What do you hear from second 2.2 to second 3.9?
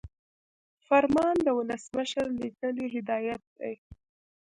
لیکلی هدایت دی.